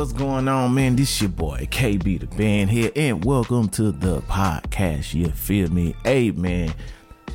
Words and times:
what's 0.00 0.14
going 0.14 0.48
on, 0.48 0.72
man? 0.72 0.96
This 0.96 1.20
your 1.20 1.28
boy 1.28 1.68
KB 1.70 2.20
the 2.20 2.26
band 2.26 2.70
here, 2.70 2.90
and 2.96 3.22
welcome 3.22 3.68
to 3.68 3.92
the 3.92 4.22
podcast. 4.22 5.12
You 5.12 5.28
feel 5.28 5.70
me? 5.70 5.94
Hey, 6.04 6.30
man, 6.30 6.72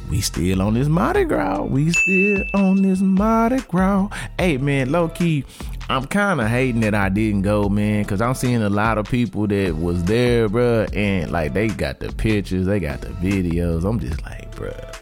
we 0.10 0.20
still 0.20 0.64
on 0.64 0.74
this 0.74 0.88
Mardi 0.88 1.26
Gras. 1.26 1.62
We 1.62 1.92
still 1.92 2.44
on 2.56 2.82
this 2.82 3.02
Mardi 3.02 3.60
Gras. 3.68 4.10
Hey, 4.40 4.58
man, 4.58 4.92
low 4.92 5.10
key, 5.10 5.46
I'm 5.90 6.08
kind 6.08 6.42
of 6.42 6.48
hating 6.48 6.82
that 6.82 6.96
I 6.96 7.10
didn't 7.10 7.44
go, 7.44 7.70
man, 7.70 8.02
because 8.02 8.20
I'm 8.20 8.34
seeing 8.34 8.64
a 8.64 8.70
lot 8.72 8.98
of 8.98 9.08
people 9.08 9.46
that 9.46 9.76
was 9.78 10.04
there, 10.06 10.50
bruh, 10.50 10.90
and 10.98 11.32
like 11.32 11.54
they 11.54 11.68
got 11.68 12.00
the 12.00 12.12
pictures, 12.14 12.66
they 12.66 12.80
got 12.80 13.00
the 13.00 13.10
videos. 13.10 13.88
I'm 13.88 14.00
just 14.00 14.24
like, 14.24 14.56
bruh 14.56 14.95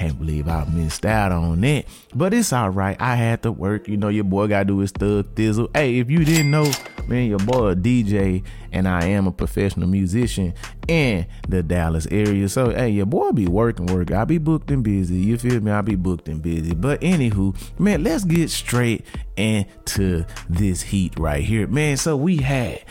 can't 0.00 0.18
believe 0.18 0.48
I 0.48 0.64
missed 0.64 1.04
out 1.04 1.30
on 1.30 1.60
that. 1.60 1.84
But 2.14 2.32
it's 2.32 2.54
all 2.54 2.70
right. 2.70 2.96
I 2.98 3.16
had 3.16 3.42
to 3.42 3.52
work. 3.52 3.86
You 3.86 3.98
know, 3.98 4.08
your 4.08 4.24
boy 4.24 4.46
got 4.46 4.60
to 4.60 4.64
do 4.64 4.78
his 4.78 4.92
thug 4.92 5.34
thizzle. 5.34 5.68
Hey, 5.76 5.98
if 5.98 6.10
you 6.10 6.24
didn't 6.24 6.50
know, 6.50 6.72
man, 7.06 7.28
your 7.28 7.38
boy 7.38 7.68
a 7.68 7.76
DJ 7.76 8.42
and 8.72 8.88
I 8.88 9.04
am 9.08 9.26
a 9.26 9.30
professional 9.30 9.88
musician 9.88 10.54
in 10.88 11.26
the 11.46 11.62
Dallas 11.62 12.06
area. 12.10 12.48
So, 12.48 12.70
hey, 12.70 12.88
your 12.88 13.04
boy 13.04 13.32
be 13.32 13.46
working, 13.46 13.86
working. 13.86 14.16
I 14.16 14.24
be 14.24 14.38
booked 14.38 14.70
and 14.70 14.82
busy. 14.82 15.16
You 15.16 15.36
feel 15.36 15.60
me? 15.60 15.70
I 15.70 15.82
be 15.82 15.96
booked 15.96 16.28
and 16.28 16.40
busy. 16.40 16.74
But 16.74 17.02
anywho, 17.02 17.54
man, 17.78 18.02
let's 18.02 18.24
get 18.24 18.48
straight 18.48 19.04
into 19.36 20.24
this 20.48 20.80
heat 20.80 21.12
right 21.18 21.44
here. 21.44 21.66
Man, 21.66 21.98
so 21.98 22.16
we 22.16 22.38
had 22.38 22.82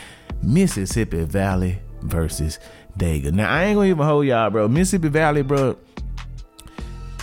Mississippi 0.44 1.24
Valley 1.24 1.80
versus 2.02 2.60
Dega. 2.96 3.32
Now, 3.32 3.50
I 3.50 3.64
ain't 3.64 3.76
gonna 3.76 3.88
even 3.88 4.06
hold 4.06 4.26
y'all, 4.26 4.48
bro. 4.50 4.68
Mississippi 4.68 5.08
Valley, 5.08 5.42
bro 5.42 5.76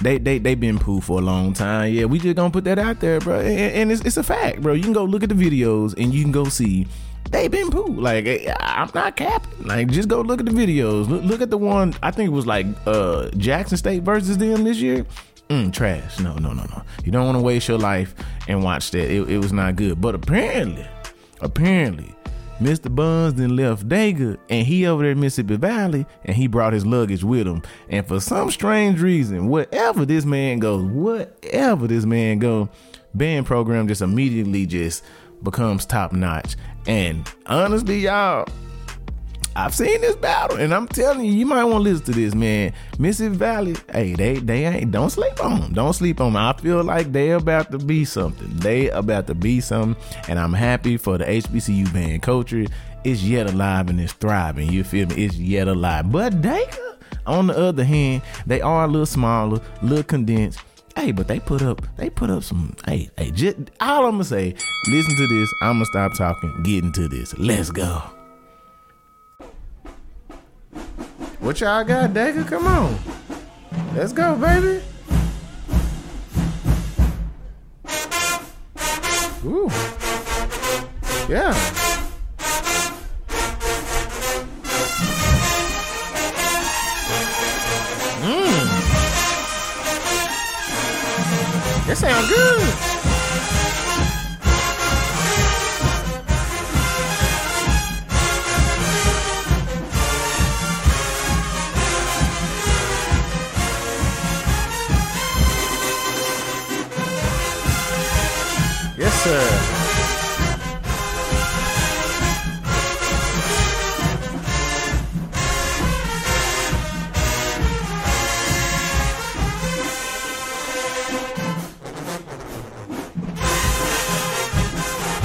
they 0.01 0.17
they 0.17 0.37
they 0.37 0.55
been 0.55 0.79
poo 0.79 1.01
for 1.01 1.19
a 1.19 1.21
long 1.21 1.53
time. 1.53 1.93
Yeah, 1.93 2.05
we 2.05 2.19
just 2.19 2.35
gonna 2.35 2.51
put 2.51 2.63
that 2.65 2.79
out 2.79 2.99
there, 2.99 3.19
bro. 3.19 3.39
And, 3.39 3.49
and 3.49 3.91
it's, 3.91 4.01
it's 4.01 4.17
a 4.17 4.23
fact, 4.23 4.61
bro. 4.61 4.73
You 4.73 4.83
can 4.83 4.93
go 4.93 5.03
look 5.03 5.23
at 5.23 5.29
the 5.29 5.35
videos 5.35 5.93
and 5.97 6.13
you 6.13 6.23
can 6.23 6.31
go 6.31 6.45
see 6.45 6.87
they 7.31 7.47
been 7.47 7.69
poo. 7.69 7.85
Like 7.87 8.25
eh, 8.25 8.53
I'm 8.59 8.89
not 8.93 9.15
capping. 9.15 9.67
Like 9.67 9.89
just 9.89 10.07
go 10.07 10.21
look 10.21 10.39
at 10.39 10.45
the 10.45 10.51
videos. 10.51 11.07
Look, 11.09 11.23
look 11.23 11.41
at 11.41 11.49
the 11.49 11.57
one. 11.57 11.93
I 12.01 12.11
think 12.11 12.27
it 12.27 12.33
was 12.33 12.45
like 12.45 12.65
uh 12.85 13.29
Jackson 13.37 13.77
State 13.77 14.03
versus 14.03 14.37
them 14.37 14.63
this 14.63 14.77
year. 14.77 15.05
Mm, 15.49 15.71
trash. 15.71 16.19
No, 16.19 16.35
no, 16.35 16.51
no, 16.51 16.63
no. 16.63 16.81
You 17.05 17.11
don't 17.11 17.25
want 17.25 17.37
to 17.37 17.41
waste 17.41 17.67
your 17.67 17.77
life 17.77 18.13
and 18.47 18.63
watch 18.63 18.91
that. 18.91 19.09
It, 19.09 19.29
it 19.29 19.37
was 19.37 19.53
not 19.53 19.77
good. 19.77 20.01
But 20.01 20.13
apparently, 20.15 20.85
apparently, 21.39 22.13
Mr. 22.59 22.93
Buns 22.93 23.35
then 23.35 23.55
left 23.55 23.87
Dega 23.87 24.37
and 24.49 24.65
he 24.65 24.87
over 24.87 25.03
there 25.03 25.11
in 25.11 25.19
Mississippi 25.19 25.57
Valley 25.57 26.05
and 26.25 26.35
he 26.35 26.47
brought 26.47 26.73
his 26.73 26.85
luggage 26.85 27.23
with 27.23 27.45
him. 27.45 27.61
And 27.89 28.07
for 28.07 28.19
some 28.19 28.49
strange 28.49 28.99
reason, 28.99 29.47
wherever 29.47 30.05
this 30.05 30.25
man 30.25 30.59
goes, 30.59 30.83
whatever 30.83 31.85
this 31.87 32.05
man 32.05 32.39
go, 32.39 32.69
band 33.13 33.45
program 33.45 33.87
just 33.87 34.01
immediately 34.01 34.65
just 34.65 35.03
becomes 35.43 35.85
top 35.85 36.11
notch. 36.11 36.55
And 36.87 37.31
honestly, 37.45 37.99
y'all, 37.99 38.47
I've 39.57 39.73
seen 39.73 40.01
this 40.01 40.15
battle, 40.15 40.57
and 40.57 40.71
I'm 40.71 40.87
telling 40.87 41.25
you, 41.25 41.31
you 41.31 41.47
might 41.47 41.63
want 41.63 41.83
to 41.83 41.89
listen 41.89 42.05
to 42.05 42.11
this, 42.11 42.35
man. 42.35 42.73
Mississippi 42.99 43.37
Valley, 43.37 43.75
hey, 43.91 44.13
they 44.13 44.37
they 44.37 44.65
ain't 44.65 44.91
don't 44.91 45.09
sleep 45.09 45.43
on 45.43 45.59
them. 45.59 45.73
Don't 45.73 45.93
sleep 45.93 46.21
on 46.21 46.33
them. 46.33 46.43
I 46.43 46.53
feel 46.53 46.83
like 46.83 47.11
they 47.11 47.31
about 47.31 47.71
to 47.71 47.79
be 47.79 48.05
something. 48.05 48.47
They 48.59 48.91
about 48.91 49.25
to 49.27 49.33
be 49.33 49.59
something, 49.59 50.01
and 50.29 50.37
I'm 50.37 50.53
happy 50.53 50.95
for 50.95 51.17
the 51.17 51.25
HBCU 51.25 51.91
band 51.91 52.21
culture. 52.21 52.67
It's 53.03 53.23
yet 53.23 53.51
alive 53.51 53.89
and 53.89 53.99
it's 53.99 54.13
thriving. 54.13 54.71
You 54.71 54.83
feel 54.83 55.07
me? 55.07 55.25
It's 55.25 55.37
yet 55.37 55.67
alive. 55.67 56.11
But 56.11 56.39
Dega, 56.41 56.97
on 57.25 57.47
the 57.47 57.57
other 57.57 57.83
hand, 57.83 58.21
they 58.45 58.61
are 58.61 58.83
a 58.83 58.87
little 58.87 59.07
smaller, 59.07 59.59
a 59.81 59.85
little 59.85 60.03
condensed. 60.03 60.59
Hey, 60.95 61.11
but 61.11 61.27
they 61.27 61.39
put 61.39 61.63
up, 61.63 61.81
they 61.95 62.11
put 62.11 62.29
up 62.29 62.43
some. 62.43 62.75
Hey, 62.85 63.09
hey, 63.17 63.31
just 63.31 63.57
all 63.79 64.05
I'm 64.05 64.11
gonna 64.11 64.23
say. 64.23 64.53
Listen 64.87 65.15
to 65.15 65.27
this. 65.27 65.51
I'm 65.63 65.77
gonna 65.77 65.85
stop 65.85 66.13
talking. 66.13 66.61
Get 66.61 66.83
into 66.83 67.07
this. 67.07 67.35
Let's 67.39 67.71
go. 67.71 68.16
What 71.47 71.61
y'all 71.61 71.81
got, 71.85 72.09
Dega? 72.09 72.45
Come 72.45 72.67
on. 72.67 72.99
Let's 73.95 74.11
go, 74.11 74.35
baby. 74.35 74.83
Ooh. 79.45 79.69
Yeah. 81.29 81.53
Mmm. 88.19 88.67
That 91.87 91.97
sounds 91.97 92.27
good. 92.27 92.96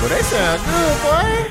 But 0.03 0.09
they 0.09 0.23
sound 0.23 0.61
good, 0.65 0.97
boy. 1.01 1.49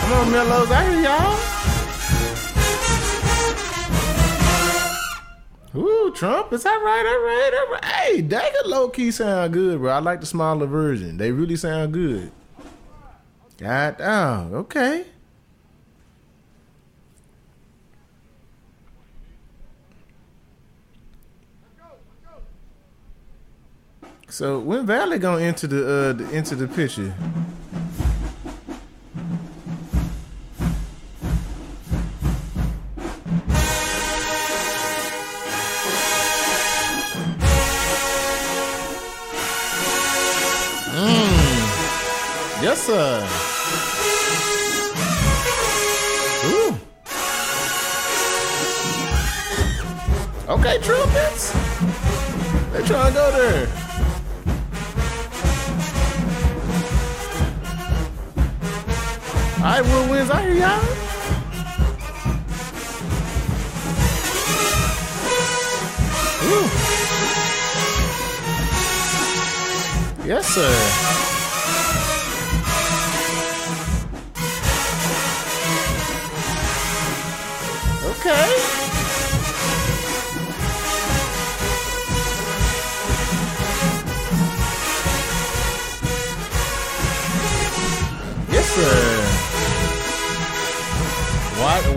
Come 0.00 0.12
on, 0.12 0.32
Mellos, 0.32 0.70
I 0.72 0.82
hear 0.90 1.00
y'all. 1.04 1.38
Ooh, 5.80 6.12
Trump, 6.16 6.52
is 6.52 6.64
that 6.64 6.82
right? 6.82 7.06
All 7.06 7.20
right, 7.22 7.52
all 7.54 7.68
right. 7.72 7.84
Hey, 7.84 8.20
Dega 8.20 8.64
low 8.66 8.88
key 8.88 9.12
sound 9.12 9.52
good, 9.52 9.78
bro. 9.78 9.92
I 9.92 10.00
like 10.00 10.18
the 10.18 10.26
smaller 10.26 10.66
version. 10.66 11.18
They 11.18 11.30
really 11.30 11.54
sound 11.54 11.92
good. 11.92 12.32
God 13.58 13.98
damn, 13.98 14.54
okay. 14.54 15.06
So 24.30 24.58
when 24.58 24.84
Valley 24.86 25.18
gonna 25.18 25.42
enter 25.42 25.66
the 25.66 25.82
uh 25.82 26.12
the, 26.12 26.30
into 26.30 26.54
the 26.54 26.68
picture? 26.68 27.14
Yes, 42.60 42.82
sir. 42.82 43.26
Ooh. 46.44 46.76
Okay, 50.52 50.78
trumpets. 50.82 51.52
They 52.72 52.82
trying 52.82 53.12
to 53.12 53.18
go 53.18 53.30
there. 53.30 53.87
All 59.58 59.64
right, 59.64 59.82
whirlwinds, 59.82 60.30
I 60.30 60.42
hear 60.42 60.54
y'all. 60.54 60.78
Ooh. 66.54 66.68
Yes, 70.28 70.46
sir. 70.46 71.37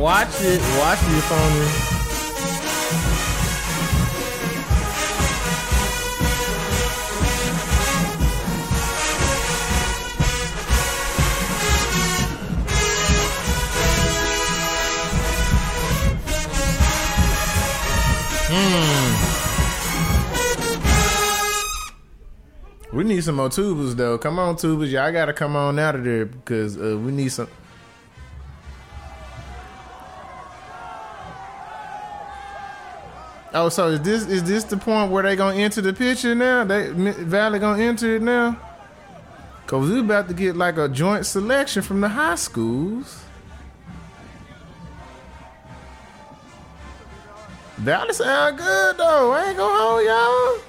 Watch, 0.01 0.29
it. 0.41 0.59
Watch 0.79 0.97
it, 1.03 1.21
phone. 1.29 1.91
We 22.91 23.03
need 23.03 23.23
some 23.23 23.35
more 23.35 23.49
though. 23.95 24.17
Come 24.17 24.39
on, 24.39 24.55
tubers. 24.55 24.91
Y'all 24.91 25.11
gotta 25.11 25.31
come 25.31 25.55
on 25.55 25.77
out 25.77 25.93
of 25.93 26.03
there 26.03 26.25
because 26.25 26.75
uh, 26.75 26.97
we 26.97 27.11
need 27.11 27.29
some. 27.29 27.47
Oh, 33.53 33.67
so 33.67 33.89
is 33.89 33.99
this 34.01 34.25
is 34.27 34.43
this 34.43 34.63
the 34.63 34.77
point 34.77 35.11
where 35.11 35.23
they 35.23 35.35
gonna 35.35 35.57
enter 35.57 35.81
the 35.81 35.91
picture 35.91 36.33
now? 36.33 36.63
They 36.63 36.91
Valley 36.91 37.59
gonna 37.59 37.83
enter 37.83 38.15
it 38.15 38.21
now? 38.21 38.57
Cause 39.67 39.89
we 39.89 39.99
about 39.99 40.29
to 40.29 40.33
get 40.33 40.55
like 40.55 40.77
a 40.77 40.87
joint 40.87 41.25
selection 41.25 41.81
from 41.81 41.99
the 42.01 42.09
high 42.09 42.35
schools. 42.35 43.23
Valley 47.77 48.13
sound 48.13 48.57
good 48.57 48.97
though. 48.97 49.31
I 49.31 49.49
ain't 49.49 49.57
gonna 49.57 49.81
hold 49.81 50.05
y'all. 50.05 50.59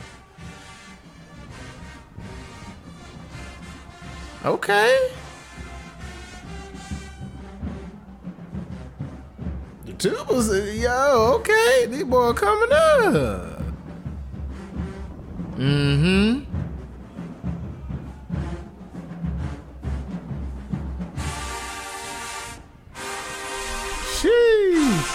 Okay. 4.55 5.11
The 10.03 10.11
tubers, 10.11 10.81
yo, 10.81 11.35
okay. 11.37 11.87
These 11.87 12.03
boy 12.03 12.33
coming 12.33 12.73
up. 12.73 13.63
Mm-hmm. 15.57 16.41
Sheesh. 24.17 25.09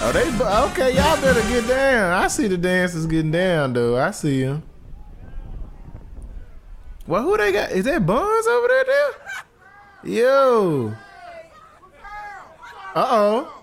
Oh, 0.00 0.12
they 0.12 0.30
okay. 0.70 0.96
Y'all 0.96 1.20
better 1.20 1.42
get 1.48 1.68
down. 1.68 2.12
I 2.12 2.28
see 2.28 2.46
the 2.46 2.56
dancers 2.56 3.04
getting 3.04 3.32
down 3.32 3.74
though. 3.74 3.98
I 3.98 4.12
see 4.12 4.44
them. 4.44 4.62
Well, 7.08 7.22
who 7.22 7.38
they 7.38 7.52
got? 7.52 7.70
Is 7.70 7.86
that 7.86 8.04
Buns 8.04 8.46
over 8.46 8.68
there? 8.68 8.84
There. 8.84 9.12
Yo. 10.04 10.94
Uh 12.94 13.06
oh. 13.10 13.54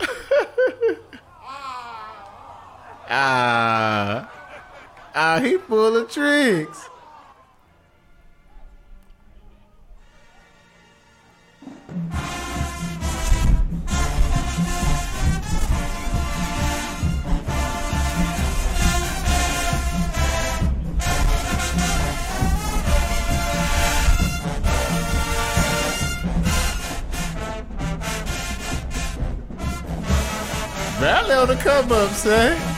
Ah, 3.16 4.28
ah, 5.14 5.38
he 5.40 5.58
full 5.58 5.96
of 5.98 6.10
tricks. 6.10 6.88
On 31.06 31.48
the 31.48 31.54
come 31.56 31.92
up, 31.92 32.10
say. 32.12 32.73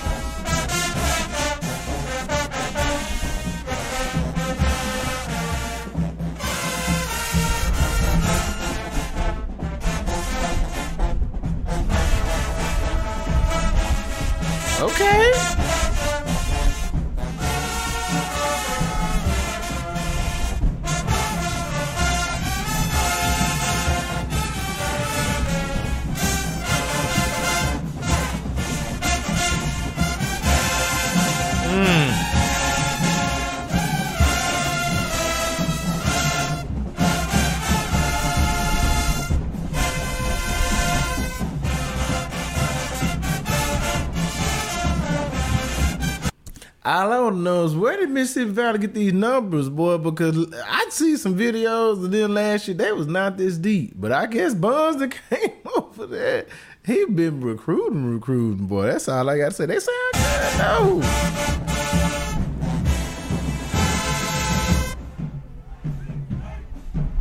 All 47.06 47.28
I 47.28 47.30
know 47.30 47.64
is 47.64 47.76
where 47.76 47.96
did 47.96 48.10
Mississippi 48.10 48.50
Valley 48.50 48.80
get 48.80 48.92
these 48.92 49.12
numbers, 49.12 49.68
boy? 49.68 49.96
Because 49.96 50.52
I'd 50.52 50.92
see 50.92 51.16
some 51.16 51.38
videos 51.38 52.04
and 52.04 52.12
then 52.12 52.34
last 52.34 52.66
year. 52.66 52.76
They 52.76 52.90
was 52.90 53.06
not 53.06 53.36
this 53.36 53.58
deep. 53.58 53.92
But 53.94 54.10
I 54.10 54.26
guess 54.26 54.54
Buns 54.54 54.96
that 54.96 55.16
came 55.30 55.52
over 55.76 56.04
there, 56.04 56.46
he 56.84 57.04
been 57.04 57.40
recruiting, 57.40 58.12
recruiting, 58.12 58.66
boy. 58.66 58.86
That's 58.86 59.08
all 59.08 59.30
I 59.30 59.38
got 59.38 59.50
to 59.50 59.54
say. 59.54 59.66
They 59.66 59.78
sound 59.78 60.14
good, 60.14 61.02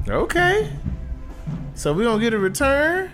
though. 0.07 0.23
Okay. 0.23 0.73
So 1.75 1.93
we 1.93 2.05
gonna 2.05 2.19
get 2.19 2.33
a 2.33 2.39
return? 2.39 3.11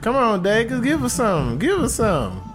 Come 0.00 0.16
on, 0.16 0.42
Dacus, 0.42 0.82
give 0.82 1.04
us 1.04 1.12
some. 1.12 1.58
Give 1.58 1.78
us 1.78 1.96
some. 1.96 2.51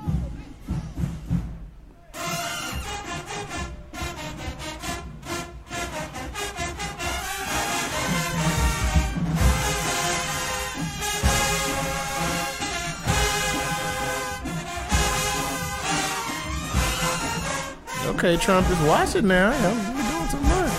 Okay, 18.27 18.43
Trump 18.43 18.69
is 18.69 18.77
watching 18.79 19.25
now. 19.25 19.53
You're 19.53 19.71
doing 19.71 20.27
too 20.27 20.41
much. 20.41 20.71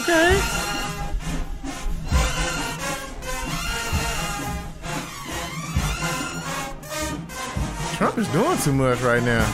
Okay. 0.00 0.40
Trump 7.96 8.18
is 8.18 8.26
doing 8.32 8.58
too 8.58 8.72
much 8.72 9.00
right 9.02 9.22
now. 9.22 9.46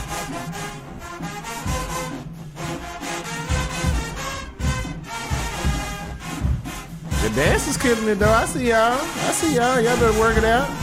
The 7.21 7.29
dance 7.35 7.67
is 7.67 7.77
killing 7.77 8.07
it 8.07 8.15
though. 8.15 8.31
I 8.31 8.45
see 8.45 8.69
y'all. 8.69 8.97
I 8.97 9.31
see 9.33 9.53
y'all. 9.53 9.79
Y'all 9.79 9.99
better 9.99 10.19
work 10.19 10.35
it 10.35 10.45
out. 10.45 10.82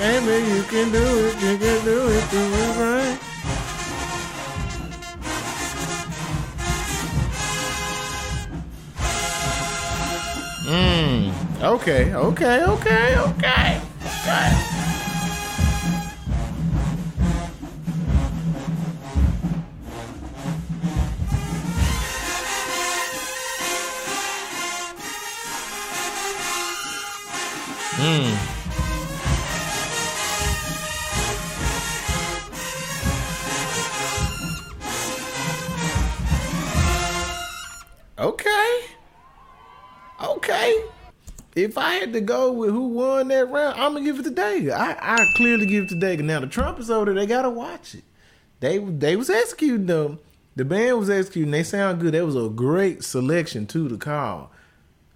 Baby, 0.00 0.48
you 0.54 0.62
can 0.62 0.90
do 0.90 1.02
it. 1.26 1.34
You 1.42 1.58
can 1.58 1.84
do 1.84 2.08
it. 2.08 2.30
Do 2.30 2.38
it 2.38 2.74
right. 2.80 3.18
Mm. 10.64 11.32
Okay. 11.62 12.14
Okay. 12.14 12.64
Okay. 12.64 13.18
Okay. 13.18 13.80
Okay. 14.16 14.50
Okay. 27.98 28.49
If 41.62 41.78
I 41.78 41.94
had 41.94 42.12
to 42.14 42.20
go 42.20 42.52
with 42.52 42.70
who 42.70 42.88
won 42.88 43.28
that 43.28 43.50
round, 43.50 43.80
I'm 43.80 43.92
gonna 43.92 44.04
give 44.04 44.18
it 44.18 44.24
to 44.24 44.30
Dega. 44.30 44.72
I, 44.72 44.96
I 45.00 45.26
clearly 45.36 45.66
give 45.66 45.84
it 45.84 45.88
to 45.90 45.94
Dega. 45.96 46.22
Now 46.22 46.40
the 46.40 46.46
Trumpets 46.46 46.90
over 46.90 47.06
there, 47.06 47.14
they 47.14 47.26
gotta 47.26 47.50
watch 47.50 47.94
it. 47.94 48.04
They 48.60 48.78
they 48.78 49.16
was 49.16 49.30
executing 49.30 49.86
them. 49.86 50.18
The 50.56 50.64
band 50.64 50.98
was 50.98 51.08
executing. 51.10 51.50
They 51.50 51.62
sound 51.62 52.00
good. 52.00 52.12
That 52.14 52.26
was 52.26 52.36
a 52.36 52.48
great 52.48 53.04
selection 53.04 53.66
to 53.68 53.96
call. 53.96 54.50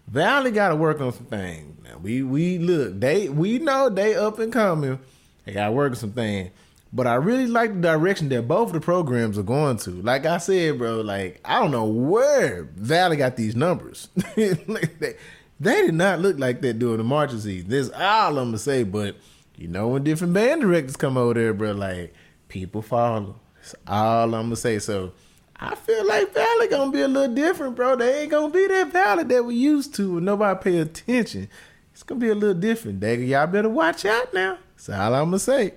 Valley 0.09 0.51
got 0.51 0.69
to 0.69 0.77
work 0.77 1.01
on 1.01 1.13
some 1.13 1.27
things. 1.27 1.77
Now 1.85 1.99
we 1.99 2.23
we 2.23 2.59
look 2.59 2.99
they 3.01 3.29
we 3.29 3.59
know 3.59 3.89
they 3.89 4.15
up 4.15 4.39
and 4.39 4.53
coming. 4.53 4.99
They 5.45 5.53
got 5.53 5.67
to 5.67 5.73
work 5.73 5.93
on 5.93 5.97
some 5.97 6.13
things. 6.13 6.51
But 6.93 7.09
I 7.09 7.17
really 7.17 7.49
like 7.49 7.75
the 7.75 7.81
direction 7.81 8.29
that 8.29 8.47
both 8.47 8.73
the 8.73 8.81
programs 8.81 9.37
are 9.37 9.43
going 9.43 9.79
to. 9.79 9.91
Like 9.91 10.27
I 10.27 10.39
said, 10.39 10.79
bro, 10.79 11.01
like 11.01 11.41
I 11.45 11.59
don't 11.59 11.73
know 11.73 11.87
where 11.87 12.65
Valley 12.77 13.17
got 13.17 13.37
these 13.37 13.57
numbers. 13.57 14.09
like 14.37 14.99
they, 15.01 15.17
they 15.65 15.87
did 15.87 15.95
not 15.95 16.21
look 16.21 16.39
like 16.39 16.61
that 16.63 16.79
during 16.79 16.99
the 16.99 17.05
marching 17.05 17.41
season. 17.41 17.69
This 17.69 17.91
all 17.91 18.39
I'm 18.39 18.49
gonna 18.49 18.59
say, 18.59 18.83
but 18.83 19.17
you 19.57 19.69
know 19.69 19.89
when 19.89 20.05
different 20.05 20.35
band 20.35 20.61
directors 20.61 20.97
come 20.97 21.17
over 21.17 21.35
there, 21.35 21.55
bro, 21.55 21.73
like 21.73 22.15
people 22.49 22.83
follow. 22.83 23.37
That's 23.57 23.75
all 23.87 24.35
I'm 24.35 24.47
gonna 24.47 24.57
say. 24.57 24.79
So 24.79 25.13
I 25.57 25.75
feel 25.75 26.07
like 26.07 26.35
Valley 26.35 26.69
gonna 26.69 26.91
be 26.91 27.01
a 27.01 27.09
little 27.09 27.35
different, 27.35 27.77
bro. 27.77 27.97
They 27.97 28.23
ain't 28.23 28.31
gonna 28.31 28.53
be 28.53 28.67
that 28.67 28.93
Valley 28.93 29.25
that 29.25 29.45
we 29.45 29.55
used 29.55 29.95
to 29.97 30.15
when 30.15 30.25
nobody 30.25 30.61
pay 30.63 30.79
attention. 30.79 31.49
It's 31.93 32.03
gonna 32.03 32.21
be 32.21 32.29
a 32.29 32.35
little 32.35 32.61
different. 32.61 33.01
Dagger, 33.01 33.23
y'all 33.23 33.47
better 33.47 33.69
watch 33.69 34.05
out 34.05 34.35
now. 34.35 34.59
That's 34.77 34.89
all 34.89 35.15
I'm 35.15 35.27
gonna 35.27 35.39
say. 35.39 35.75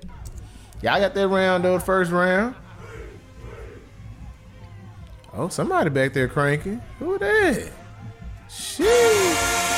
Y'all 0.81 0.99
got 0.99 1.13
that 1.13 1.27
round 1.27 1.63
though, 1.63 1.79
first 1.79 2.11
round. 2.11 2.55
Oh, 5.33 5.49
somebody 5.49 5.91
back 5.91 6.13
there 6.13 6.27
cranking. 6.27 6.81
Who 6.99 7.19
that? 7.19 7.71
Shit. 8.49 9.76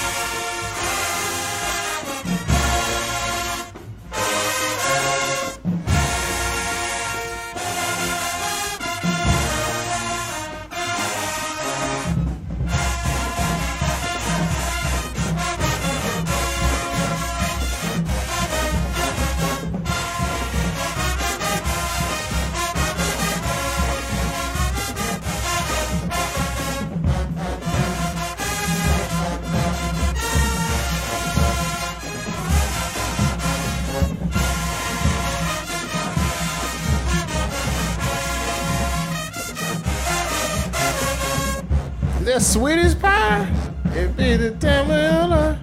Swedish 42.50 42.98
pie? 42.98 43.48
It 43.94 44.18
be 44.18 44.36
the 44.36 44.50
Tamala. 44.56 45.54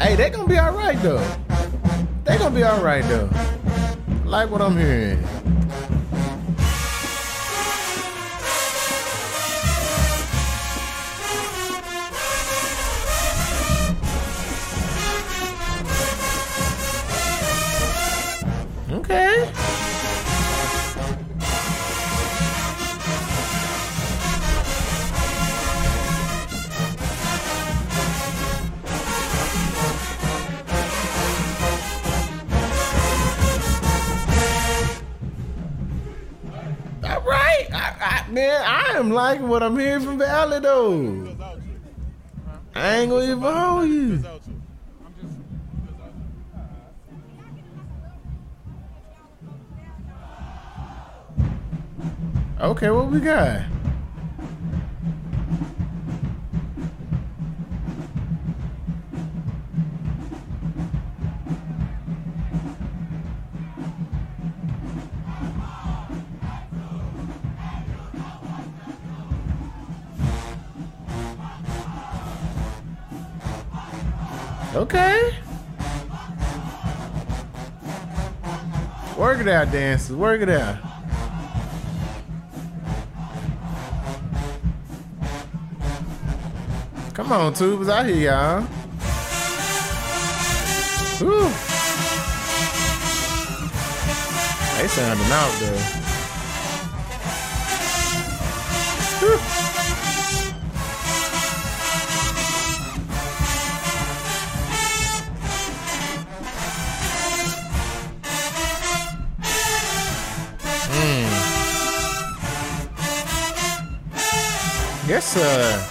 Hey, 0.00 0.16
they 0.16 0.28
gonna 0.28 0.48
be 0.48 0.58
all 0.58 0.72
right 0.72 1.00
though. 1.00 1.24
They 2.24 2.36
gonna 2.36 2.52
be 2.52 2.64
all 2.64 2.82
right 2.82 3.04
though. 3.04 3.30
Like 4.24 4.50
what 4.50 4.60
I'm 4.60 4.76
hearing. 4.76 5.24
Am 39.00 39.10
liking 39.10 39.48
what 39.48 39.62
I'm 39.62 39.78
hearing 39.78 40.02
from 40.02 40.18
Valley 40.18 40.60
though. 40.60 41.36
I 42.74 42.96
ain't 42.98 43.10
gonna 43.10 43.24
even 43.24 43.40
hold 43.40 43.88
you. 43.88 44.24
Okay, 52.60 52.90
what 52.90 53.10
we 53.10 53.20
got? 53.20 53.62
Okay. 74.80 75.34
Work 79.18 79.40
it 79.40 79.48
out, 79.48 79.70
dancers. 79.70 80.16
Work 80.16 80.40
it 80.40 80.48
out. 80.48 80.78
Come 87.12 87.30
on, 87.30 87.52
tubers. 87.52 87.90
I 87.90 88.10
hear 88.10 88.30
y'all. 88.30 88.62
Whew. 91.18 91.42
They 94.80 94.88
sounding 94.88 95.30
out 95.30 95.60
there. 95.60 95.78
Whew. 99.20 99.59
Yes, 115.20 115.34
sir. 115.34 115.84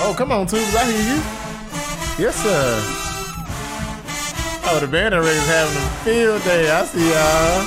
Oh, 0.00 0.14
come 0.16 0.32
on, 0.32 0.46
Tubes. 0.46 0.74
I 0.74 0.86
hear 0.86 1.16
you. 1.16 1.20
Yes, 2.18 2.34
sir. 2.42 2.80
Oh, 4.64 4.78
the 4.80 4.86
band 4.86 5.12
is 5.12 5.46
having 5.46 5.76
a 5.76 5.90
field 6.02 6.42
day. 6.44 6.70
I 6.70 6.84
see 6.86 7.10
y'all. 7.10 7.66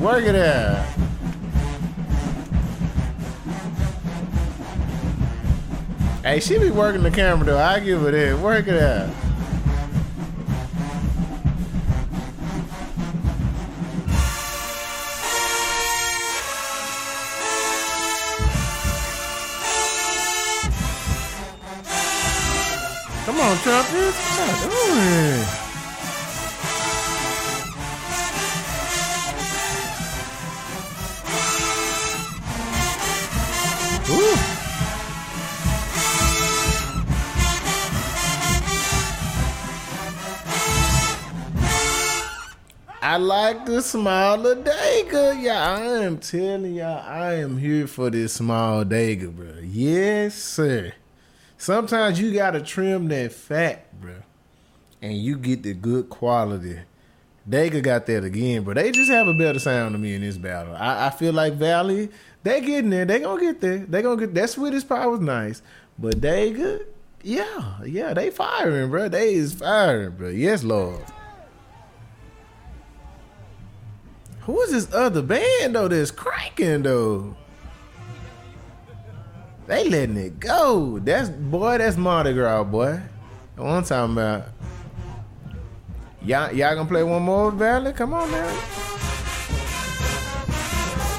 Work 0.00 0.24
it 0.24 0.34
out. 0.34 0.84
Hey, 6.24 6.40
she 6.40 6.58
be 6.58 6.72
working 6.72 7.04
the 7.04 7.12
camera 7.12 7.46
though. 7.46 7.58
I 7.58 7.78
give 7.78 8.02
it 8.06 8.14
that. 8.16 8.34
Work 8.34 8.66
it 8.66 8.82
out. 8.82 9.19
I 43.10 43.16
like 43.16 43.66
the 43.66 43.82
smaller 43.82 44.54
Dagger. 44.54 45.32
Yeah, 45.32 45.68
I 45.68 45.80
am 46.04 46.18
telling 46.18 46.76
y'all, 46.76 47.04
I 47.04 47.34
am 47.40 47.58
here 47.58 47.88
for 47.88 48.08
this 48.08 48.34
small 48.34 48.84
Dagger, 48.84 49.30
bro. 49.30 49.54
Yes, 49.64 50.36
sir. 50.36 50.92
Sometimes 51.58 52.20
you 52.20 52.32
gotta 52.32 52.60
trim 52.60 53.08
that 53.08 53.32
fat, 53.32 54.00
bro, 54.00 54.14
and 55.02 55.18
you 55.18 55.36
get 55.38 55.64
the 55.64 55.74
good 55.74 56.08
quality. 56.08 56.78
Dagger 57.48 57.80
got 57.80 58.06
that 58.06 58.22
again, 58.22 58.62
but 58.62 58.76
they 58.76 58.92
just 58.92 59.10
have 59.10 59.26
a 59.26 59.34
better 59.34 59.58
sound 59.58 59.94
to 59.94 59.98
me 59.98 60.14
in 60.14 60.20
this 60.20 60.38
battle. 60.38 60.76
I, 60.76 61.08
I 61.08 61.10
feel 61.10 61.32
like 61.32 61.54
Valley, 61.54 62.10
they 62.44 62.60
getting 62.60 62.90
there. 62.90 63.06
They 63.06 63.18
gonna 63.18 63.40
get 63.40 63.60
there. 63.60 63.78
They 63.78 64.02
gonna 64.02 64.20
get 64.20 64.34
that 64.34 64.50
Swedish 64.50 64.86
power 64.88 65.10
was 65.10 65.20
nice, 65.20 65.62
but 65.98 66.20
Dagger, 66.20 66.86
Yeah, 67.24 67.80
yeah, 67.84 68.14
they 68.14 68.30
firing, 68.30 68.88
bro. 68.88 69.08
They 69.08 69.34
is 69.34 69.52
firing, 69.52 70.12
bro. 70.12 70.28
Yes, 70.28 70.62
Lord. 70.62 71.04
Who 74.42 74.60
is 74.62 74.70
this 74.70 74.92
other 74.94 75.22
band 75.22 75.74
though 75.74 75.88
that's 75.88 76.10
cranking 76.10 76.82
though? 76.82 77.36
They 79.66 79.88
letting 79.88 80.16
it 80.16 80.40
go. 80.40 80.98
That's 80.98 81.28
boy, 81.28 81.78
that's 81.78 81.96
Mardi 81.96 82.32
Gras, 82.32 82.64
boy. 82.64 83.00
What 83.56 83.66
I'm 83.68 83.84
talking 83.84 84.14
about. 84.14 84.46
Y'all, 86.22 86.52
y'all 86.52 86.74
gonna 86.74 86.88
play 86.88 87.02
one 87.02 87.22
more 87.22 87.50
Valley? 87.50 87.92
Come 87.92 88.14
on, 88.14 88.30
man. 88.30 88.54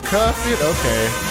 Cuff 0.04 0.46
it, 0.48 0.62
okay. 0.62 1.31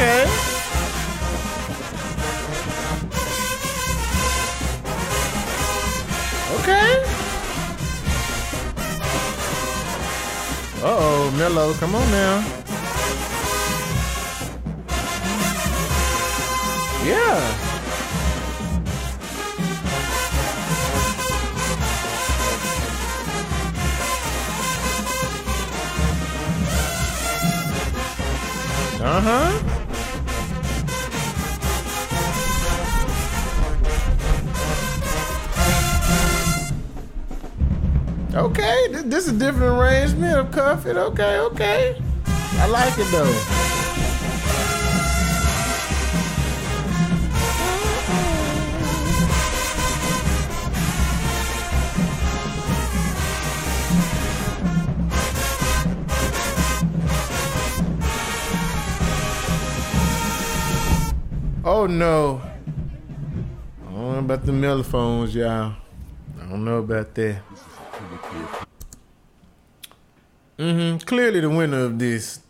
Okay. 0.00 0.24
Okay. 6.56 6.90
Uh 10.80 10.96
oh, 11.04 11.30
Mello, 11.36 11.74
come 11.74 11.94
on 11.96 12.10
now. 12.10 12.40
Yeah. 17.04 17.66
Uh 29.02 29.20
huh. 29.20 29.69
Okay, 38.32 38.86
this 38.92 39.26
is 39.26 39.34
a 39.34 39.38
different 39.38 39.76
arrangement 39.76 40.38
of 40.38 40.52
Cuff 40.52 40.86
It. 40.86 40.96
Okay, 40.96 41.38
okay. 41.40 42.00
I 42.26 42.66
like 42.68 42.96
it 42.96 43.10
though. 43.10 43.26
Oh 61.64 61.86
no. 61.86 62.40
I 63.88 63.92
don't 63.92 64.12
know 64.12 64.18
about 64.20 64.46
the 64.46 64.52
mellophones, 64.52 65.34
y'all. 65.34 65.74
I 66.40 66.46
don't 66.48 66.64
know 66.64 66.78
about 66.78 67.12
that. 67.16 67.42
Mm-hmm. 70.60 70.98
Clearly, 71.06 71.40
the 71.40 71.48
winner 71.48 71.84
of 71.84 71.98
this 71.98 72.40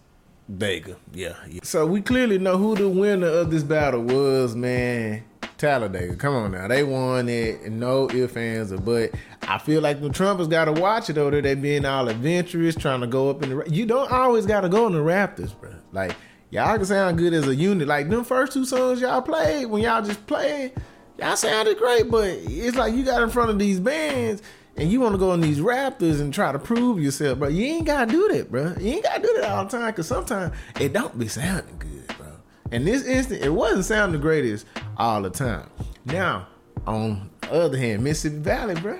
Dega. 0.50 0.96
Yeah, 1.12 1.36
yeah. 1.48 1.60
So 1.62 1.86
we 1.86 2.02
clearly 2.02 2.38
know 2.38 2.58
who 2.58 2.74
the 2.74 2.88
winner 2.88 3.28
of 3.28 3.52
this 3.52 3.62
battle 3.62 4.02
was, 4.02 4.56
man. 4.56 5.22
Talladega. 5.58 6.16
Come 6.16 6.34
on 6.34 6.52
now. 6.52 6.66
They 6.66 6.82
won 6.82 7.28
it. 7.28 7.70
No 7.70 8.10
ifs, 8.10 8.36
ands, 8.36 8.72
or 8.72 8.78
but. 8.78 9.12
I 9.42 9.58
feel 9.58 9.80
like 9.80 10.00
the 10.00 10.08
Trumpers 10.08 10.50
got 10.50 10.64
to 10.64 10.72
watch 10.72 11.08
it 11.08 11.12
there. 11.12 11.30
They 11.30 11.54
being 11.54 11.84
all 11.84 12.08
adventurous, 12.08 12.74
trying 12.74 13.00
to 13.02 13.06
go 13.06 13.30
up 13.30 13.44
in 13.44 13.50
the. 13.50 13.70
You 13.70 13.86
don't 13.86 14.10
always 14.10 14.44
got 14.44 14.62
to 14.62 14.68
go 14.68 14.88
in 14.88 14.92
the 14.92 14.98
Raptors, 14.98 15.58
bro. 15.60 15.72
Like, 15.92 16.16
y'all 16.50 16.76
can 16.76 16.86
sound 16.86 17.16
good 17.16 17.32
as 17.32 17.46
a 17.46 17.54
unit. 17.54 17.86
Like, 17.86 18.08
them 18.08 18.24
first 18.24 18.52
two 18.52 18.64
songs 18.64 19.00
y'all 19.00 19.22
played, 19.22 19.66
when 19.66 19.82
y'all 19.82 20.02
just 20.02 20.26
played, 20.26 20.72
y'all 21.16 21.36
sounded 21.36 21.78
great, 21.78 22.10
but 22.10 22.26
it's 22.26 22.76
like 22.76 22.92
you 22.94 23.04
got 23.04 23.22
in 23.22 23.30
front 23.30 23.50
of 23.50 23.58
these 23.60 23.78
bands 23.78 24.42
and 24.80 24.90
you 24.90 24.98
want 24.98 25.12
to 25.12 25.18
go 25.18 25.34
in 25.34 25.42
these 25.42 25.60
Raptors 25.60 26.22
and 26.22 26.32
try 26.32 26.52
to 26.52 26.58
prove 26.58 26.98
yourself, 26.98 27.38
bro. 27.38 27.48
You 27.48 27.66
ain't 27.66 27.86
gotta 27.86 28.10
do 28.10 28.28
that, 28.28 28.50
bro. 28.50 28.74
You 28.80 28.94
ain't 28.94 29.04
gotta 29.04 29.20
do 29.20 29.34
that 29.38 29.50
all 29.50 29.64
the 29.66 29.70
time, 29.70 29.92
cause 29.92 30.08
sometimes 30.08 30.56
it 30.80 30.94
don't 30.94 31.18
be 31.18 31.28
sounding 31.28 31.78
good, 31.78 32.16
bro. 32.16 32.28
And 32.72 32.86
this 32.86 33.04
instant, 33.04 33.42
it 33.42 33.50
wasn't 33.50 33.84
sounding 33.84 34.18
the 34.18 34.22
greatest 34.22 34.64
all 34.96 35.20
the 35.20 35.28
time. 35.28 35.68
Now, 36.06 36.48
on 36.86 37.28
the 37.42 37.52
other 37.52 37.76
hand, 37.76 38.02
Mississippi 38.02 38.38
Valley, 38.38 38.74
bro, 38.76 38.98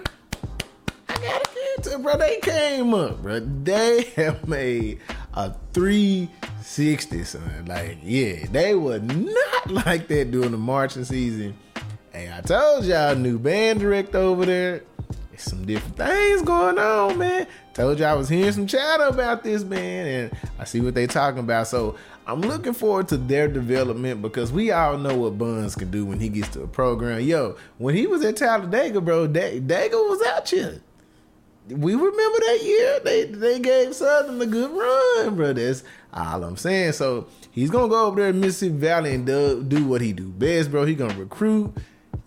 I 1.09 1.15
gotta 1.15 1.51
get 1.55 1.85
to, 1.85 1.99
bro. 1.99 2.19
They 2.19 2.41
came 2.41 2.93
up, 2.93 3.23
bro. 3.23 3.41
They 3.41 4.03
have 4.17 4.47
made 4.47 5.01
a 5.33 5.55
360, 5.73 7.25
son. 7.25 7.65
Like, 7.67 7.97
yeah, 8.03 8.45
they 8.51 8.75
were 8.75 8.99
not 8.99 9.71
like 9.87 10.09
that 10.09 10.31
during 10.31 10.51
the 10.51 10.59
marching 10.59 11.05
season. 11.05 11.57
Hey, 12.13 12.31
I 12.31 12.43
told 12.43 12.85
y'all, 12.85 13.15
new 13.15 13.39
band 13.39 13.81
director 13.81 14.19
over 14.19 14.45
there 14.45 14.83
some 15.37 15.65
different 15.65 15.97
things 15.97 16.43
going 16.43 16.79
on, 16.79 17.19
man. 17.19 17.47
Told 17.73 17.99
you 17.99 18.05
I 18.05 18.15
was 18.15 18.29
hearing 18.29 18.53
some 18.53 18.67
chatter 18.67 19.05
about 19.05 19.43
this, 19.43 19.65
man, 19.65 20.07
and 20.07 20.39
I 20.59 20.65
see 20.65 20.81
what 20.81 20.95
they 20.95 21.07
talking 21.07 21.41
about. 21.41 21.69
So 21.69 21.97
I'm 22.27 22.41
looking 22.41 22.75
forward 22.75 23.09
to 23.09 23.17
their 23.17 23.49
development 23.49 24.23
because 24.23 24.53
we 24.53 24.71
all 24.71 24.99
know 24.99 25.17
what 25.17 25.39
Buns 25.39 25.75
can 25.75 25.91
do 25.91 26.05
when 26.05 26.21
he 26.21 26.29
gets 26.29 26.49
to 26.51 26.63
a 26.63 26.67
program. 26.67 27.21
Yo, 27.21 27.57
when 27.79 27.95
he 27.95 28.07
was 28.07 28.25
at 28.25 28.37
Talladega, 28.37 29.01
bro, 29.01 29.29
Daga 29.29 29.93
was 29.93 30.23
out 30.29 30.49
here. 30.49 30.81
We 31.69 31.95
remember 31.95 32.39
that 32.39 32.61
year. 32.63 33.01
They 33.05 33.25
they 33.27 33.59
gave 33.61 33.95
Southern 33.95 34.41
a 34.41 34.47
good 34.47 34.71
run, 34.71 35.37
bro. 35.37 35.53
That's 35.53 35.85
all 36.13 36.43
I'm 36.43 36.57
saying. 36.57 36.93
So 36.93 37.29
he's 37.51 37.71
gonna 37.71 37.89
go 37.89 38.07
over 38.07 38.21
there 38.21 38.31
in 38.31 38.41
Mississippi 38.41 38.77
Valley 38.77 39.15
and 39.15 39.27
do, 39.27 39.63
do 39.63 39.85
what 39.85 40.01
he 40.01 40.13
do 40.13 40.29
best, 40.29 40.71
bro. 40.71 40.85
He 40.85 40.95
gonna 40.95 41.19
recruit. 41.19 41.77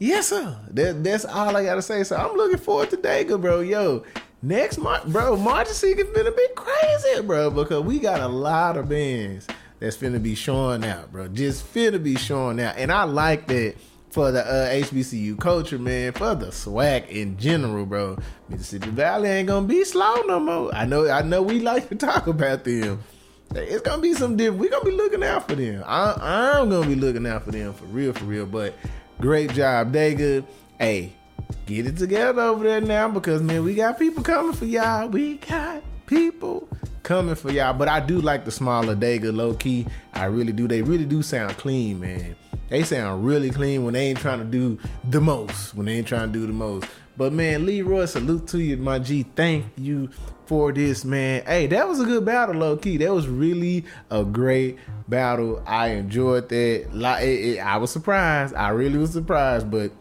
Yes, 0.04 0.28
sir. 0.28 0.58
That, 0.72 1.02
that's 1.02 1.24
all 1.24 1.56
I 1.56 1.64
gotta 1.64 1.82
say. 1.82 2.04
So 2.04 2.18
I'm 2.18 2.36
looking 2.36 2.58
forward 2.58 2.90
to 2.90 2.98
Dega, 2.98 3.40
bro. 3.40 3.62
Yo, 3.62 4.04
next 4.42 4.78
month, 4.78 5.06
bro, 5.06 5.38
March 5.38 5.70
Seeker's 5.70 6.10
been 6.10 6.28
a 6.28 6.32
bit 6.32 6.56
crazy, 6.56 7.22
bro, 7.22 7.50
because 7.50 7.86
we 7.86 8.00
got 8.00 8.20
a 8.20 8.28
lot 8.28 8.76
of 8.76 8.90
bands 8.90 9.48
that's 9.80 9.96
finna 9.96 10.22
be 10.22 10.36
showing 10.36 10.84
out, 10.84 11.10
bro. 11.14 11.30
Just 11.30 11.74
finna 11.74 12.04
be 12.04 12.18
showing 12.18 12.60
out. 12.60 12.76
And 12.76 12.92
I 12.92 13.04
like 13.04 13.48
that 13.48 13.76
for 14.10 14.30
the 14.34 14.46
uh, 14.46 14.72
HBCU 14.72 15.40
culture, 15.40 15.80
man, 15.80 16.12
for 16.12 16.36
the 16.36 16.52
swag 16.52 17.06
in 17.06 17.38
general, 17.38 17.86
bro. 17.86 18.18
Mississippi 18.50 18.90
Valley 18.90 19.30
ain't 19.30 19.48
gonna 19.48 19.66
be 19.68 19.86
slow 19.86 20.16
no 20.24 20.38
more. 20.38 20.76
I 20.76 20.84
know, 20.84 21.10
I 21.10 21.22
know 21.22 21.42
we 21.42 21.62
like 21.62 21.88
to 21.88 21.96
talk 22.08 22.28
about 22.28 22.66
them. 22.66 23.02
It's 23.56 23.82
gonna 23.84 24.02
be 24.02 24.16
some 24.16 24.36
different. 24.36 24.60
We 24.60 24.68
gonna 24.68 24.84
be 24.84 24.92
looking 24.92 25.24
out 25.24 25.48
for 25.48 25.56
them. 25.56 25.82
I, 25.86 26.60
I'm 26.60 26.70
gonna 26.70 26.88
be 26.88 26.96
looking 26.96 27.26
out 27.26 27.44
for 27.46 27.52
them 27.52 27.72
for 27.74 27.86
real, 27.86 28.12
for 28.12 28.26
real. 28.26 28.46
But 28.46 28.76
Great 29.20 29.54
job, 29.54 29.94
Dega. 29.94 30.46
Hey, 30.80 31.14
get 31.66 31.88
it 31.88 31.98
together 31.98 32.42
over 32.42 32.64
there 32.64 32.82
now 32.82 33.08
because 33.10 33.42
man, 33.42 33.64
we 33.64 33.76
got 33.76 33.98
people 33.98 34.24
coming 34.24 34.54
for 34.54 34.66
y'all. 34.66 35.08
We 35.08 35.38
got 35.38 35.84
people 36.06 36.68
coming 37.04 37.36
for 37.36 37.52
y'all. 37.52 37.74
But 37.74 37.88
I 37.88 38.00
do 38.00 38.20
like 38.22 38.46
the 38.46 38.52
smaller 38.52 38.96
Dega 38.96 39.36
low 39.36 39.54
key. 39.54 39.86
I 40.14 40.26
really 40.26 40.52
do. 40.52 40.68
They 40.68 40.82
really 40.82 41.06
do 41.06 41.22
sound 41.22 41.58
clean, 41.58 42.00
man. 42.00 42.36
They 42.70 42.84
sound 42.84 43.26
really 43.26 43.52
clean 43.52 43.84
when 43.84 43.94
they 43.94 44.08
ain't 44.08 44.20
trying 44.20 44.40
to 44.40 44.46
do 44.46 44.80
the 45.10 45.22
most. 45.22 45.76
When 45.76 45.86
they 45.86 45.98
ain't 45.98 46.08
trying 46.08 46.32
to 46.32 46.40
do 46.40 46.48
the 46.48 46.54
most. 46.54 46.88
But 47.16 47.32
man, 47.32 47.66
Leroy, 47.66 48.06
salute 48.06 48.48
to 48.48 48.60
you, 48.60 48.78
my 48.78 48.98
G. 48.98 49.26
Thank 49.36 49.66
you 49.78 50.10
for 50.46 50.72
this, 50.72 51.06
man. 51.06 51.44
Hey, 51.46 51.68
that 51.68 51.88
was 51.88 52.00
a 52.00 52.06
good 52.06 52.26
battle, 52.26 52.56
low 52.56 52.76
key. 52.76 52.98
That 52.98 53.14
was 53.14 53.28
really 53.28 53.86
a 54.10 54.24
great 54.24 54.80
battle. 55.08 55.62
I 55.66 55.90
enjoyed 55.90 56.50
that. 56.50 56.90
Like, 56.92 57.24
it, 57.24 57.28
it, 57.28 57.60
I 57.60 57.78
was 57.78 57.92
surprised. 57.92 58.56
I 58.56 58.70
really 58.70 58.98
was 58.98 59.12
surprised, 59.12 59.70
but 59.70 59.92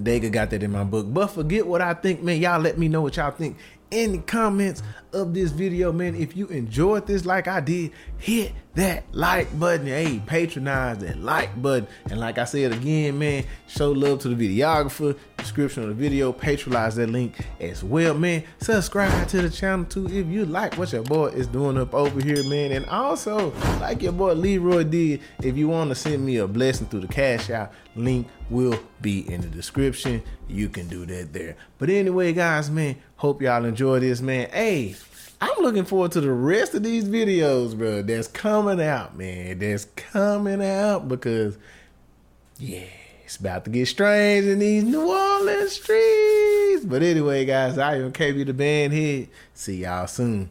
Dega 0.00 0.30
got 0.30 0.50
that 0.50 0.62
in 0.62 0.72
my 0.72 0.84
book. 0.84 1.06
But 1.08 1.28
forget 1.28 1.66
what 1.66 1.80
I 1.80 1.94
think, 1.94 2.22
man. 2.22 2.40
Y'all 2.40 2.60
let 2.60 2.78
me 2.78 2.88
know 2.88 3.00
what 3.00 3.16
y'all 3.16 3.30
think 3.30 3.56
in 3.90 4.12
the 4.12 4.18
comments 4.18 4.82
of 5.12 5.34
this 5.34 5.50
video, 5.50 5.92
man. 5.92 6.14
If 6.14 6.36
you 6.36 6.46
enjoyed 6.48 7.06
this 7.06 7.24
like 7.24 7.48
I 7.48 7.60
did, 7.60 7.92
hit 8.18 8.52
that 8.74 9.04
like 9.12 9.58
button. 9.58 9.86
Hey, 9.86 10.20
patronize 10.24 10.98
that 10.98 11.18
like 11.18 11.60
button. 11.60 11.88
And 12.10 12.20
like 12.20 12.38
I 12.38 12.44
said 12.44 12.72
again, 12.72 13.18
man, 13.18 13.44
show 13.66 13.92
love 13.92 14.20
to 14.20 14.28
the 14.28 14.60
videographer. 14.60 15.16
Description 15.38 15.84
of 15.84 15.90
the 15.90 15.94
video, 15.94 16.32
patronize 16.32 16.96
that 16.96 17.08
link 17.08 17.38
as 17.60 17.82
well, 17.84 18.14
man. 18.14 18.42
Subscribe 18.60 19.28
to 19.28 19.42
the 19.42 19.50
channel 19.50 19.84
too 19.84 20.06
if 20.06 20.26
you 20.26 20.44
like 20.44 20.76
what 20.76 20.92
your 20.92 21.02
boy 21.02 21.26
is 21.28 21.46
doing 21.46 21.78
up 21.78 21.94
over 21.94 22.20
here, 22.20 22.42
man. 22.48 22.72
And 22.72 22.86
also, 22.86 23.52
like 23.80 24.02
your 24.02 24.12
boy 24.12 24.32
Leroy 24.32 24.84
did, 24.84 25.20
if 25.42 25.56
you 25.56 25.68
want 25.68 25.90
to 25.90 25.94
send 25.94 26.24
me 26.24 26.38
a 26.38 26.46
blessing 26.46 26.86
through 26.88 27.00
the 27.00 27.08
cash 27.08 27.48
out, 27.50 27.72
link 27.94 28.26
will 28.50 28.78
be 29.00 29.30
in 29.32 29.40
the 29.40 29.48
description. 29.48 30.22
You 30.48 30.68
can 30.68 30.88
do 30.88 31.06
that 31.06 31.32
there. 31.32 31.56
But 31.78 31.90
anyway, 31.90 32.32
guys, 32.32 32.70
man, 32.70 32.96
hope 33.16 33.42
y'all 33.42 33.64
enjoy 33.64 34.00
this, 34.00 34.20
man. 34.20 34.48
Hey, 34.50 34.94
I'm 35.40 35.62
looking 35.62 35.84
forward 35.84 36.12
to 36.12 36.20
the 36.20 36.32
rest 36.32 36.74
of 36.74 36.82
these 36.82 37.04
videos, 37.04 37.76
bro. 37.76 38.02
That's 38.02 38.28
coming 38.28 38.80
out, 38.80 39.16
man. 39.16 39.58
That's 39.58 39.84
coming 39.96 40.62
out 40.64 41.08
because, 41.08 41.58
yeah, 42.58 42.86
it's 43.24 43.36
about 43.36 43.64
to 43.64 43.70
get 43.70 43.86
strange 43.86 44.46
in 44.46 44.60
these 44.60 44.84
New 44.84 45.10
Orleans 45.10 45.72
streets. 45.72 46.86
But 46.86 47.02
anyway, 47.02 47.44
guys, 47.44 47.76
I 47.76 47.96
am 47.96 48.12
KB 48.12 48.46
the 48.46 48.54
Band 48.54 48.92
here. 48.94 49.26
See 49.52 49.82
y'all 49.82 50.06
soon. 50.06 50.48